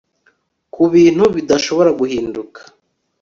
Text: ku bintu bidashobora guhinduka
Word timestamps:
ku 0.73 0.83
bintu 0.93 1.23
bidashobora 1.35 1.89
guhinduka 1.99 2.59